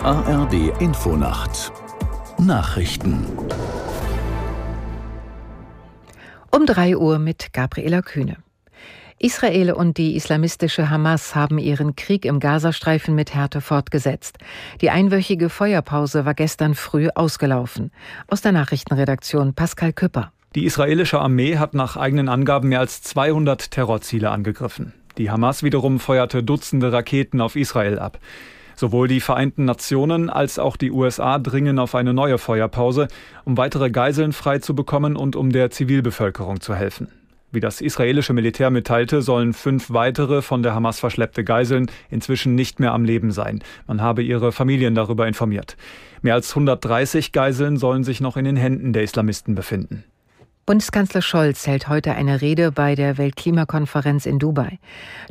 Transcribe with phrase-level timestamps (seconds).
[0.00, 1.70] ARD Infonacht
[2.38, 3.26] Nachrichten
[6.50, 8.38] Um 3 Uhr mit Gabriela Kühne.
[9.18, 14.38] Israel und die islamistische Hamas haben ihren Krieg im Gazastreifen mit Härte fortgesetzt.
[14.80, 17.92] Die einwöchige Feuerpause war gestern früh ausgelaufen.
[18.26, 20.32] Aus der Nachrichtenredaktion Pascal Küpper.
[20.54, 24.94] Die israelische Armee hat nach eigenen Angaben mehr als 200 Terrorziele angegriffen.
[25.18, 28.18] Die Hamas wiederum feuerte Dutzende Raketen auf Israel ab.
[28.76, 33.08] Sowohl die Vereinten Nationen als auch die USA dringen auf eine neue Feuerpause,
[33.44, 37.08] um weitere Geiseln frei zu bekommen und um der Zivilbevölkerung zu helfen.
[37.54, 42.80] Wie das israelische Militär mitteilte, sollen fünf weitere von der Hamas verschleppte Geiseln inzwischen nicht
[42.80, 43.62] mehr am Leben sein.
[43.86, 45.76] Man habe ihre Familien darüber informiert.
[46.20, 50.02] Mehr als 130 Geiseln sollen sich noch in den Händen der Islamisten befinden.
[50.66, 54.78] Bundeskanzler Scholz hält heute eine Rede bei der Weltklimakonferenz in Dubai.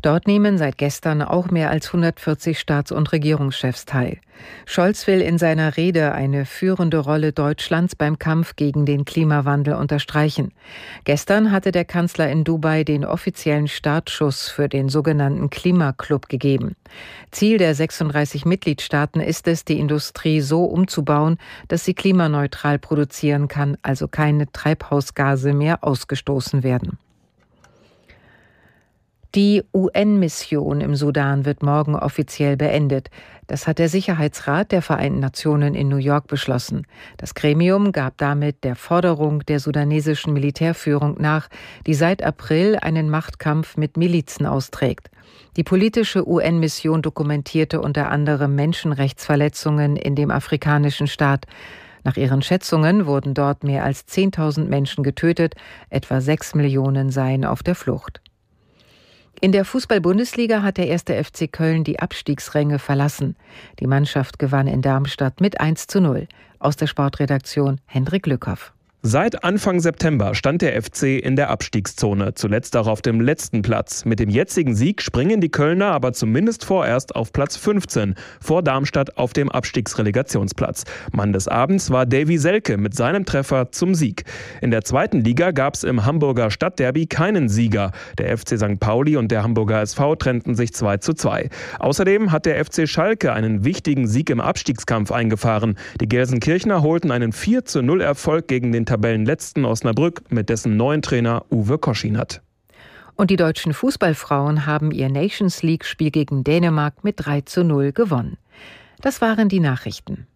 [0.03, 4.19] Dort nehmen seit gestern auch mehr als 140 Staats- und Regierungschefs teil.
[4.65, 10.51] Scholz will in seiner Rede eine führende Rolle Deutschlands beim Kampf gegen den Klimawandel unterstreichen.
[11.03, 16.75] Gestern hatte der Kanzler in Dubai den offiziellen Startschuss für den sogenannten Klimaclub gegeben.
[17.31, 23.77] Ziel der 36 Mitgliedstaaten ist es, die Industrie so umzubauen, dass sie klimaneutral produzieren kann,
[23.81, 25.22] also keine Treibhausgase
[25.53, 26.97] mehr ausgestoßen werden.
[29.35, 33.09] Die UN-Mission im Sudan wird morgen offiziell beendet.
[33.47, 36.85] Das hat der Sicherheitsrat der Vereinten Nationen in New York beschlossen.
[37.17, 41.49] Das Gremium gab damit der Forderung der sudanesischen Militärführung nach,
[41.87, 45.09] die seit April einen Machtkampf mit Milizen austrägt.
[45.57, 51.47] Die politische UN-Mission dokumentierte unter anderem Menschenrechtsverletzungen in dem afrikanischen Staat.
[52.03, 55.55] Nach ihren Schätzungen wurden dort mehr als 10.000 Menschen getötet,
[55.89, 58.21] etwa sechs Millionen seien auf der Flucht.
[59.41, 63.35] In der Fußball-Bundesliga hat der erste FC Köln die Abstiegsränge verlassen.
[63.79, 66.27] Die Mannschaft gewann in Darmstadt mit 1 zu 0.
[66.59, 68.73] Aus der Sportredaktion Hendrik Lückhoff.
[69.05, 74.05] Seit Anfang September stand der FC in der Abstiegszone, zuletzt auch auf dem letzten Platz.
[74.05, 79.17] Mit dem jetzigen Sieg springen die Kölner aber zumindest vorerst auf Platz 15, vor Darmstadt
[79.17, 80.85] auf dem Abstiegsrelegationsplatz.
[81.11, 84.23] Mann des Abends war Davy Selke mit seinem Treffer zum Sieg.
[84.61, 87.91] In der zweiten Liga gab es im Hamburger Stadtderby keinen Sieger.
[88.17, 88.79] Der FC St.
[88.79, 91.49] Pauli und der Hamburger SV trennten sich 2 zu 2.
[91.79, 95.77] Außerdem hat der FC Schalke einen wichtigen Sieg im Abstiegskampf eingefahren.
[95.99, 101.01] Die Gelsenkirchner holten einen 4 zu 0 Erfolg gegen den Tabellenletzten Osnabrück mit dessen neuen
[101.01, 102.43] Trainer Uwe Koschinat.
[103.15, 108.37] Und die deutschen Fußballfrauen haben ihr Nations League-Spiel gegen Dänemark mit 3 zu 0 gewonnen.
[109.01, 110.27] Das waren die Nachrichten.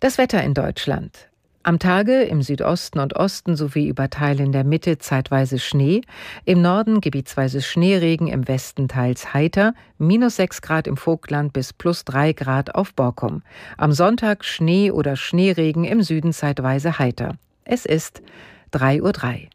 [0.00, 1.28] Das Wetter in Deutschland.
[1.62, 6.00] Am Tage im Südosten und Osten sowie über Teile in der Mitte zeitweise Schnee,
[6.44, 12.04] im Norden gebietsweise Schneeregen, im Westen teils heiter, minus 6 Grad im Vogtland bis plus
[12.04, 13.42] 3 Grad auf Borkum.
[13.76, 17.36] Am Sonntag Schnee oder Schneeregen, im Süden zeitweise heiter.
[17.70, 18.22] Es ist
[18.72, 19.48] 3.03 Uhr.